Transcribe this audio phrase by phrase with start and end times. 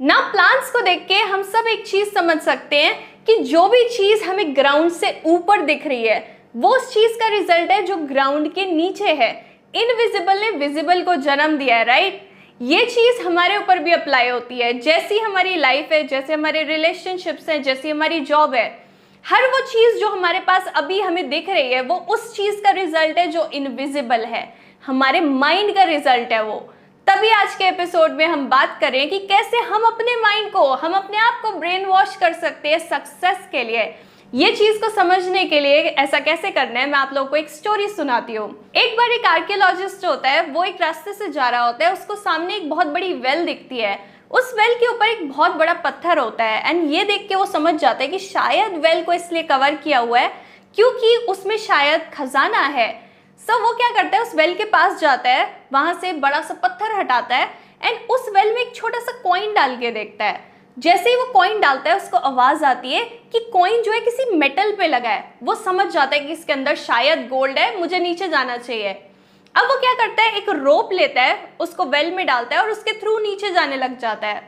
[0.00, 3.82] ना प्लांट्स को देख के हम सब एक चीज़ समझ सकते हैं कि जो भी
[3.88, 7.96] चीज़ हमें ग्राउंड से ऊपर दिख रही है, वो उस चीज़ का रिज़ल्ट है जो
[7.96, 9.30] ग्राउंड के नीचे है।
[9.74, 12.30] इनविजिबल ने विजिबल को जन्म दिया है राइट
[12.60, 17.48] ये चीज़ हमारे ऊपर भी अप्लाई होती है। जैसी हमारी लाइफ है, जैसे हमारे रिलेशनशिप्स
[17.48, 18.66] हैं, जैसी हमारी जॉब है,
[19.24, 22.70] हर वो चीज़ जो हमारे पास अभी हमें दिख रही है, वो उस चीज़ का
[22.70, 24.48] रिज़ल्ट है जो इनविजिबल है।
[24.86, 26.66] हमारे माइंड का रिज़ल्ट है वो।
[27.08, 30.92] तभी आज के एपिसोड में हम बात करें कि कैसे हम अपने माइंड को, हम
[30.92, 33.84] अपने आप को ब्रेन वॉश कर सकते हैं सक्सेस के लिए।
[34.32, 37.48] ये चीज़ को समझने के लिए ऐसा कैसे करना है, मैं आप लोगों को एक
[37.48, 41.64] स्टोरी सुनाती हूँ। एक बार एक आर्कियोलॉजिस्ट होता है, वो एक रास्ते से जा रहा
[41.66, 43.98] होता है, उसको सामने एक बहुत बड़ी वेल दिखती है।
[44.30, 47.46] उस वेल के ऊपर एक बहुत बड़ा पत्थर होता है एंड ये देख के वो
[47.46, 50.32] समझ जाता है कि शायद वेल को इसलिए कवर किया हुआ है
[50.76, 53.07] क्योंकि उसमें शायद खजाना है।
[53.48, 56.54] सो वो क्या करता है, उस वेल के पास जाता है, वहाँ से बड़ा सा
[56.54, 57.44] पत्थर हटाता है
[57.82, 60.40] एंड उस वेल में एक छोटा सा कॉइन डाल के देखता है।
[60.76, 64.36] जैसे ही वो कॉइन डालता है, उसको आवाज़ आती है कि कॉइन जो है किसी
[64.36, 67.98] मेटल पे लगा है। वो समझ जाता है कि इसके अंदर शायद गोल्ड है, मुझे
[67.98, 68.90] नीचे जाना चाहिए।
[69.54, 72.70] अब वो क्या करता है, एक रोप लेता है, उसको वेल में डालता है और
[72.70, 74.42] उसके थ्रू नीचे जाने लग जाता है।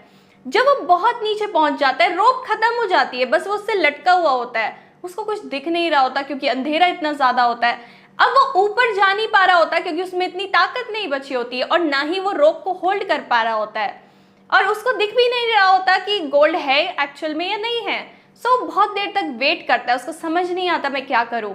[0.47, 3.75] जब वो बहुत नीचे पहुँच जाता है रोप खत्म हो जाती है, बस वो उससे
[3.75, 7.67] लटका हुआ होता है। उसको कुछ दिख नहीं रहा होता क्योंकि अंधेरा इतना ज़्यादा होता
[7.67, 11.35] है। अब वो ऊपर जा नहीं पा रहा होता क्योंकि उसमें इतनी ताकत नहीं बची
[11.35, 14.03] होती है और ना ही वो रोप को होल्ड कर पा रहा होता है।
[14.51, 18.01] और उसको दिख भी नहीं रहा होता कि गोल्ड है एक्चुअल में या नहीं है।
[18.43, 21.55] सो so, बहुत देर तक वेट करता है उसको समझ नहीं आता मैं क्या करूँ।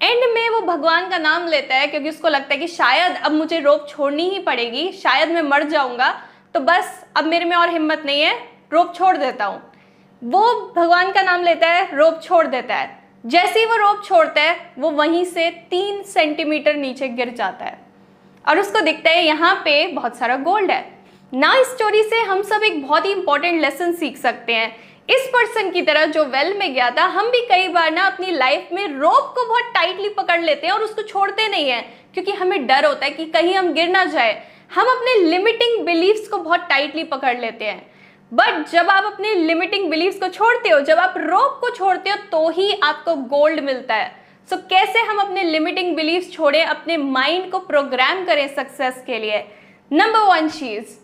[0.00, 3.32] एंड में वो भगवान का नाम लेता है क्योंकि उसको लगता है कि शायद अब
[3.32, 6.10] मुझे रोप छोड़नी ही पड़ेगी शायद मैं मर जाऊँगा।
[6.54, 8.34] तो बस अब मेरे में और हिम्मत नहीं है
[8.72, 9.62] रोप छोड़ देता हूँ।
[10.22, 14.40] वो भगवान का नाम लेता है रोप छोड़ देता है। जैसे ही वो रोप छोड़ता
[14.40, 17.78] है, वो वहीं से तीन सेंटीमीटर नीचे गिर जाता है।
[18.48, 20.84] और उसको दिखता है, यहाँ पे बहुत सारा गोल्ड है।
[21.32, 24.76] ना इस स्टोरी से हम सब एक बहुत ही इंपॉर्टेंट लेसन सीख सकते हैं।
[25.10, 28.30] इस पर्सन की तरह जो वेल में गया था, हम भी कई बार ना अपनी
[28.30, 31.84] लाइफ में रोप को बहुत टाइटली पकड़ लेते हैं और उसको छोड़ते नहीं हैं,
[32.14, 34.42] क्योंकि हमें डर होता है कि कहीं हम गिर ना जाए।
[34.74, 37.91] हम अपने लिमिटिंग बिलीव्स को बहुत टाइटली पकड़ लेते हैं।
[38.32, 42.16] बट जब आप अपने लिमिटिंग बिलीव्स को छोड़ते हो जब आप रोप को छोड़ते हो
[42.32, 44.10] तो ही आपको गोल्ड मिलता है।
[44.50, 49.18] सो so, कैसे हम अपने लिमिटिंग बिलीव्स छोड़ें अपने माइंड को प्रोग्राम करें सक्सेस के
[49.18, 49.44] लिए?
[49.90, 51.00] नंबर वन चीज़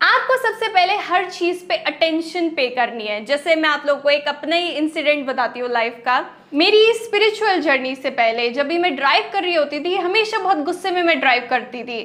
[0.00, 4.10] आपको सबसे पहले हर चीज़ पे अटेंशन पे करनी है। जैसे मैं आप लोगों को
[4.10, 6.24] एक अपना ही इंसिडेंट बताती हूँ लाइफ का।
[6.54, 10.58] मेरी स्पिरिचुअल जर्नी से पहले जब भी मैं ड्राइव कर रही होती थी हमेशा बहुत
[10.64, 12.00] गुस्से में मैं ड्राइव करती थी।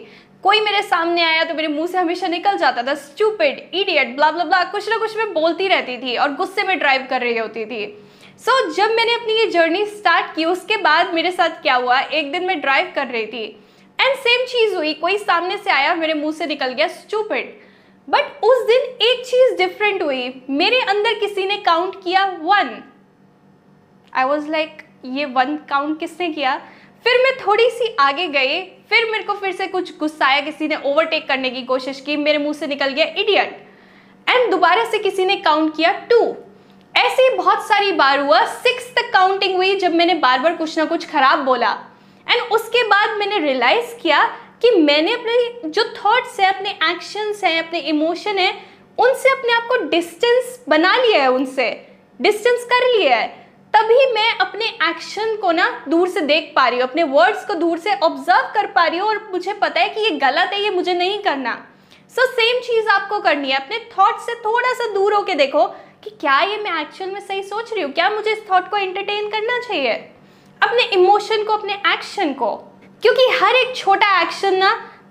[0.45, 4.29] कोई मेरे सामने आया तो मेरे मुँह से हमेशा निकल जाता था stupid idiot blah
[4.31, 7.37] blah blah कुछ ना कुछ मैं बोलती रहती थी और गुस्से में ड्राइव कर रही
[7.37, 7.85] होती थी।
[8.39, 11.99] सो so, जब मैंने अपनी ये जर्नी स्टार्ट की उसके बाद मेरे साथ क्या हुआ?
[11.99, 13.43] एक दिन मैं ड्राइव कर रही थी।
[13.99, 17.53] एंड सेम चीज़ हुई कोई सामने से आया मेरे मुँह से निकल गया स्टूपिड
[18.07, 22.81] बट उस दिन एक चीज़ डिफरेंट हुई। मेरे अंदर किसी ने काउंट किया वन
[24.13, 26.59] आई वॉज़ लाइक ये वन काउंट किसने किया?
[27.05, 30.67] फिर मैं थोड़ी सी आगे गई, फिर मेरे को फिर से कुछ गुस्सा आया, किसी
[30.67, 33.63] ने ओवरटेक करने की कोशिश की, मेरे मुँह से निकल गया इडियट
[34.27, 36.35] एंड दोबारा से किसी ने काउंट किया टू
[36.95, 40.85] ऐसे बहुत सारी बार हुआ सिक्स तक काउंटिंग हुई, जब मैंने बार बार कुछ ना
[40.85, 41.71] कुछ खराब बोला.
[42.27, 44.23] एंड उसके बाद मैंने रियलाइज़ किया
[44.61, 48.53] कि मैंने अपने जो थॉट्स हैं, अपने एक्शंस हैं, अपने इमोशन हैं,
[48.97, 51.69] उनसे अपने आप को डिस्टेंस बना लिया है, उनसे.
[52.21, 53.44] डिस्टेंस कर लिया है.
[53.75, 57.53] तभी मैं अपने एक्शन को ना दूर से देख पा रही हूँ, अपने वर्ड्स को
[57.53, 60.61] दूर से ऑब्ज़र्व कर पा रही हूँ और मुझे पता है कि ये गलत है,
[60.63, 61.53] ये मुझे नहीं करना।
[62.15, 65.65] सो सेम चीज़ आपको करनी है। अपने थॉट से थोड़ा सा दूर होके देखो
[66.03, 67.91] कि क्या ये मैं एक्शन में सही सोच रही हूँ?
[67.91, 69.93] क्या मुझे इस थॉट को एंटरटेन करना चाहिए?
[70.61, 72.55] अपने इमोशन को, अपने एक्शन को।
[73.03, 74.69] क्योंकि हर एक छोटा एक्शन ना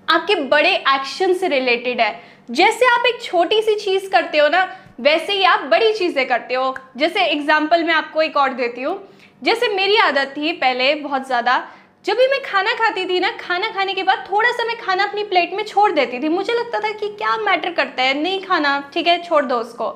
[0.09, 2.19] आपके बड़े एक्शन से रिलेटेड है।
[2.51, 4.67] जैसे आप एक छोटी सी चीज़ करते हो ना
[4.99, 8.97] वैसे ही आप बड़ी चीज़ें करते हो। जैसे एग्ज़ाम्पल मैं आपको एक और देती हूँ।
[9.41, 11.57] जैसे मेरी आदत थी पहले बहुत ज़्यादा।
[12.05, 15.03] जब भी मैं खाना खाती थी ना, खाना खाने के बाद थोड़ा सा मैं खाना
[15.03, 18.41] अपनी प्लेट में छोड़ देती थी। मुझे लगता था कि क्या मैटर करता है, नहीं
[18.41, 19.89] खाना, ठीक है, छोड़ दो उसको।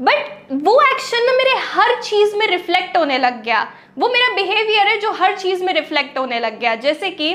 [0.00, 3.62] बट वो एक्शन ना मेरे हर चीज़ में रिफ्लेक्ट होने लग गया।
[3.98, 7.32] वो मेरा बिहेवियर है जो हर चीज़ में रिफ्लेक्ट होने लग गया। जैसे कि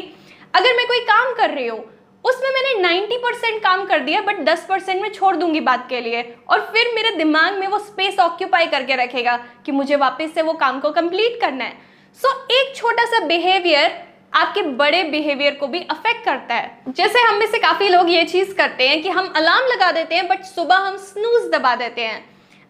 [0.53, 1.79] अगर मैं कोई काम कर रही हूँ
[2.25, 6.01] उसमें मैंने 90 परसेंट काम कर दिया बट 10 परसेंट में छोड़ दूँगी बात के
[6.01, 10.41] लिए। और फिर मेरे दिमाग में वो स्पेस ऑक्यूपाई करके रखेगा कि मुझे वापस से
[10.41, 11.77] वो काम को कंप्लीट करना है।
[12.17, 17.19] सो so, एक छोटा सा बिहेवियर आपके बड़े बिहेवियर को भी अफेक्ट करता है। जैसे
[17.19, 20.27] हम में से काफ़ी लोग ये चीज़ करते हैं कि हम अलार्म लगा देते हैं
[20.27, 22.19] बट सुबह हम स्नूज दबा देते हैं।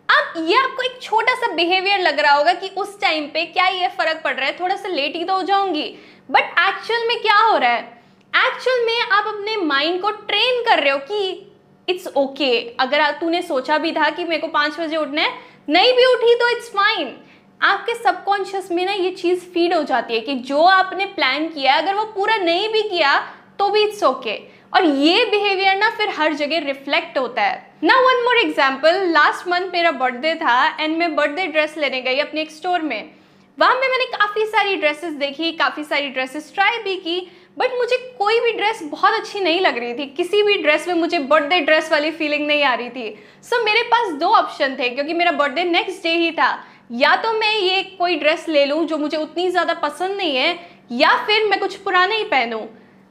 [0.09, 3.67] अब ये आपको एक छोटा सा बिहेवियर लग रहा होगा कि उस टाइम पे क्या
[3.67, 5.95] ये फ़र्क पड़ रहा है थोड़ा सा लेट ही तो हो जाऊँगी।
[6.31, 7.98] बट एक्चुअल में क्या हो रहा है?
[8.39, 11.45] एक्चुअल में आप अपने माइंड को ट्रेन कर रहे हो कि
[11.87, 12.79] इट्स ओके okay.
[12.79, 15.33] अगर तूने सोचा भी था कि मेरे को पाँच बजे उठना है,
[15.69, 17.15] नहीं भी उठी तो इट्स फाइन
[17.61, 21.75] आपके सबकॉन्शियस में ना ये चीज़ फ़ीड हो जाती है कि जो आपने प्लान किया
[21.77, 23.17] अगर वो पूरा नहीं भी किया
[23.59, 24.59] तो भी इट्स ओके okay.
[24.73, 29.47] और ये बिहेवियर ना फिर हर जगह रिफ्लेक्ट होता है ना one more example last
[29.47, 33.11] month मेरा बर्थडे था एंड मैं बर्थडे ड्रेस लेने गई अपने एक स्टोर में
[33.57, 37.19] वहाँ पे मैंने काफ़ी सारी ड्रेसेस देखी, काफ़ी सारी ड्रेसेस ट्राई भी की
[37.57, 40.93] बट मुझे कोई भी ड्रेस बहुत अच्छी नहीं लग रही थी। किसी भी ड्रेस में
[40.95, 43.09] मुझे बर्थडे ड्रेस वाली फीलिंग नहीं आ रही थी।
[43.43, 46.51] सो so, मेरे पास दो ऑप्शन थे क्योंकि मेरा बर्थडे नेक्स्ट डे ही था।
[46.91, 50.57] या तो मैं ये कोई ड्रेस ले लूँ जो मुझे उतनी ज़्यादा पसंद नहीं है
[50.91, 52.61] या फिर मैं कुछ पुराना ही पहनूँ।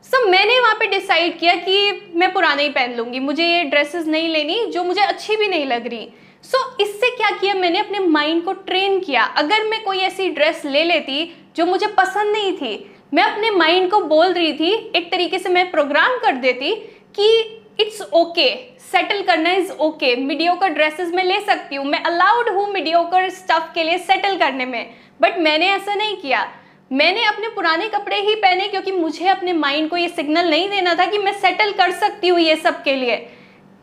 [0.04, 3.64] सो so, मैंने वहाँ पे डिसाइड किया कि मैं पुराना ही पहन लूँगी। मुझे ये
[3.64, 6.08] ड्रेसेस नहीं लेनी जो मुझे अच्छी भी नहीं लग रही।
[6.44, 7.78] सो so, इससे क्या किया मैंने?
[7.78, 11.24] अपने माइंड को ट्रेन किया। अगर मैं कोई ऐसी ड्रेस ले लेती
[11.56, 12.76] जो मुझे पसंद नहीं थी
[13.12, 16.74] मैं अपने माइंड को बोल रही थी, एक तरीके से मैं प्रोग्राम कर देती
[17.14, 17.28] कि
[17.80, 18.48] इट्स ओके
[18.92, 23.72] सेटल करना इज़ ओके मीडियोकर ड्रेसेस में ले सकती हूँ, मैं अलाउड हूँ मीडियोकर स्टफ़
[23.74, 26.46] के लिए सेटल करने में बट मैंने ऐसा नहीं किया।
[26.90, 30.94] मैंने अपने पुराने कपड़े ही पहने क्योंकि मुझे अपने माइंड को ये सिग्नल नहीं देना
[30.94, 33.16] था कि मैं सेटल कर सकती हूँ ये सब के लिए।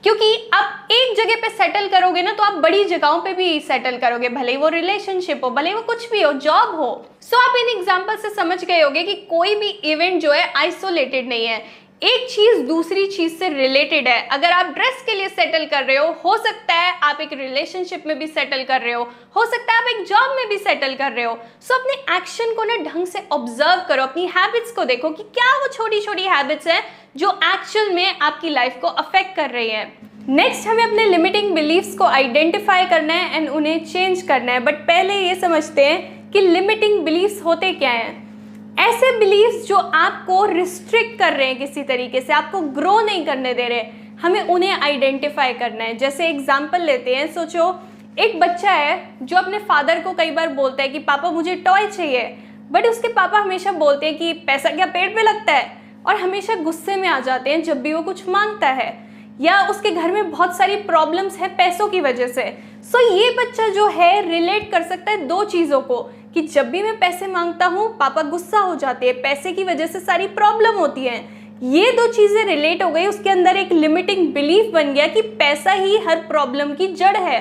[0.06, 3.98] क्योंकि आप एक जगह पे सेटल करोगे ना तो आप बड़ी जगहों पे भी सेटल
[3.98, 6.90] करोगे भले ही वो रिलेशनशिप हो भले ही वो कुछ भी हो जॉब हो।
[7.22, 10.44] सो so, आप इन एग्ज़ाम्पल से समझ गए होगे कि कोई भी इवेंट जो है
[10.56, 11.58] आइसोलेटेड नहीं है।
[12.06, 15.96] एक चीज़ दूसरी चीज़ से रिलेटेड है। अगर आप ड्रेस के लिए सेटल कर रहे
[15.98, 19.04] हो हो सकता है आप एक रिलेशनशिप में भी सेटल कर रहे हो
[19.36, 22.16] हो सकता है आप एक जॉब में भी सेटल कर रहे हो। सो so, अपने
[22.18, 26.00] एक्शन को ना ढंग से ऑब्ज़र्व करो अपनी हैबिट्स को देखो कि क्या वो छोटी
[26.02, 26.82] छोटी हैबिट्स हैं
[27.18, 29.88] जो एक्चुअल में आपकी लाइफ को अफेक्ट कर रही हैं।
[30.30, 34.76] नेक्स्ट हमें अपने लिमिटिंग बिलीव्स को आइडेंटिफाई करना है एंड उन्हें चेंज करना है। बट
[34.88, 38.25] पहले ये समझते हैं कि लिमिटिंग बिलीव्स होते क्या हैं।
[38.78, 43.54] ऐसे बिलीव्स जो आपको रिस्ट्रिक्ट कर रहे हैं किसी तरीके से आपको ग्रो नहीं करने
[43.54, 43.84] दे रहे
[44.22, 47.70] हमें उन्हें आइडेंटिफाई करना है। जैसे एग्ज़ाम्पल लेते हैं सोचो
[48.20, 51.88] एक बच्चा है जो अपने फादर को कई बार बोलता है कि पापा मुझे टॉय
[51.88, 52.24] चाहिए।
[52.72, 55.72] बट उसके पापा हमेशा बोलते हैं कि पैसा क्या पेट पे लगता है?
[56.06, 58.94] और हमेशा गुस्से में आ जाते हैं जब भी वो कुछ माँगता है।
[59.42, 62.44] या उसके घर में बहुत सारी प्रॉब्लम्स है पैसों की वजह से।
[62.84, 65.98] सो so, ये बच्चा जो है रिलेट कर सकता है दो चीज़ों को।
[66.36, 69.88] कि जब भी मैं पैसे माँगता हूँ, पापा गुस्सा हो जाते हैं, पैसे की वजह
[69.88, 71.18] से सारी प्रॉब्लम होती है।
[71.64, 75.72] ये दो चीज़ें रिलेट हो गई, उसके अंदर एक लिमिटिंग बिलीफ बन गया कि पैसा
[75.72, 77.40] ही हर प्रॉब्लम की जड़ है।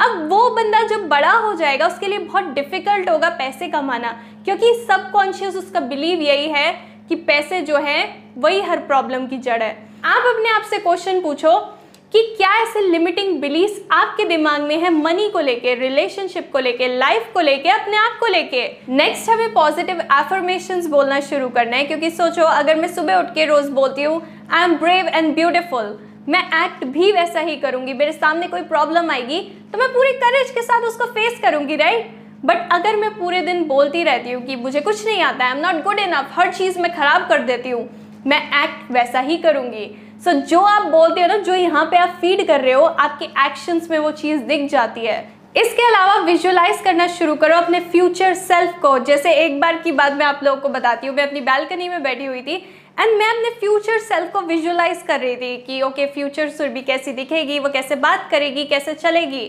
[0.00, 4.74] अब वो बंदा जब बड़ा हो जाएगा, उसके लिए बहुत डिफ़िकल्ट होगा पैसे कमाना, क्योंकि
[4.88, 6.72] सबकॉन्शियस उसका बिलीव यही है
[7.08, 9.70] कि पैसे जो है, वही हर प्रॉब्लम की जड़ है।
[10.04, 11.77] आप अपने आप से क्वेश्चन पूछो
[12.12, 16.86] कि क्या ऐसे लिमिटिंग बिलीफ आपके दिमाग में है मनी को लेके रिलेशनशिप को लेके
[16.88, 18.62] लाइफ को लेके, अपने आप को लेके?
[18.90, 23.44] नेक्स्ट हमें पॉजिटिव एफर्मेशन बोलना शुरू करना है, क्योंकि सोचो, अगर मैं सुबह उठ के
[23.46, 24.22] रोज बोलती हूँ
[24.52, 29.10] I am brave and beautiful मैं एक्ट भी वैसा ही करूँगी, मेरे सामने कोई प्रॉब्लम
[29.10, 29.40] आएगी
[29.72, 32.10] तो मैं पूरी करेज के साथ उसको फेस करूँगी राइट
[32.44, 35.64] बट अगर मैं पूरे दिन बोलती रहती हूँ कि मुझे कुछ नहीं आता I am
[35.66, 37.88] not good enough हर चीज़ मैं खराब कर देती हूँ,
[38.26, 41.96] मैं एक्ट वैसा ही करूँगी। सो so, जो आप बोलते हो ना जो यहाँ पे
[41.96, 45.18] आप फ़ीड कर रहे हो आपके एक्शंस में वो चीज़ दिख जाती है।
[45.56, 50.12] इसके अलावा विजुअलाइज करना शुरू करो अपने फ्यूचर सेल्फ को। जैसे एक बार की बात
[50.12, 52.54] मैं आप लोगों को बताती हूँ मैं अपनी बैल्कनी में बैठी हुई थी
[53.00, 57.12] एंड मैं अपने फ्यूचर सेल्फ को विजुअलाइज कर रही थी कि ओके फ्यूचर सुरभि कैसी
[57.12, 59.44] दिखेगी वो कैसे बात करेगी कैसे चलेगी।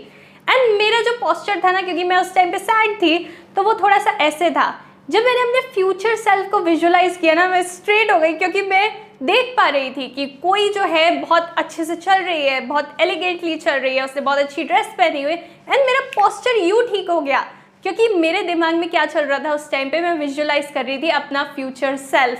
[0.48, 3.18] एंड मेरा जो पॉस्चर था ना क्योंकि मैं उस टाइम पे सैड थी
[3.56, 4.70] तो वो थोड़ा सा ऐसे था।
[5.10, 8.90] जब मैंने अपने फ्यूचर सेल्फ को विजुअलाइज किया ना मैं स्ट्रेट हो गई क्योंकि मैं
[9.22, 12.98] देख पा रही थी कि कोई जो है बहुत अच्छे से चल रही है, बहुत
[13.02, 17.10] एलिगेंटली चल रही है, उसने बहुत अच्छी ड्रेस पहनी हुई। एंड मेरा पॉस्चर यू ठीक
[17.10, 17.40] हो गया,
[17.84, 21.02] क्योंकि मेरे दिमाग में क्या चल रहा था उस टाइम पे, मैं विजुअलाइज कर रही
[21.02, 22.40] थी अपना फ्यूचर सेल्फ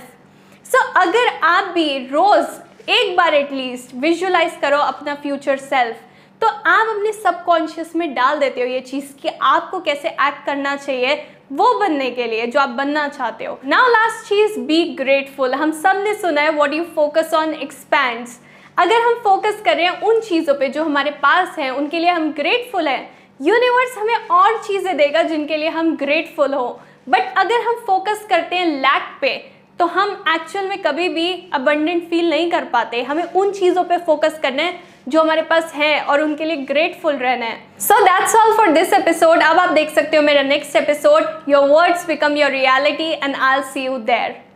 [0.66, 5.96] सो अगर आप भी रोज़ एक बार एटलीस्ट विजुअलाइज करो अपना फ्यूचर सेल्फ
[6.40, 10.74] तो आप अपने सबकॉन्शियस में डाल देते हो ये चीज़ कि आपको कैसे एक्ट करना
[10.76, 11.14] चाहिए
[11.52, 15.72] वो बनने के लिए, जो आप बनना चाहते हो। नाउ लास्ट चीज़ बी ग्रेटफुल हम
[15.80, 18.38] सबने सुना है what you focus on expands
[18.78, 22.10] अगर हम फोकस कर रहे हैं उन चीज़ों पे जो हमारे पास हैं, उनके लिए
[22.10, 27.60] हम ग्रेटफुल हैं यूनिवर्स हमें और चीज़ें देगा जिनके लिए हम ग्रेटफुल हो। बट अगर
[27.60, 29.34] हम फोकस करते हैं लैक पे
[29.80, 33.98] तो हम एक्चुअल में कभी भी अबंडेंट फील नहीं कर पाते। हमें उन चीज़ों पे
[33.98, 34.74] फोकस करना है
[35.08, 38.92] जो हमारे पास है और उनके लिए ग्रेटफुल रहना है। So that's all for this
[38.92, 43.34] episode अब आप देख सकते हो मेरा next episode your words become your reality and
[43.34, 44.49] I see you there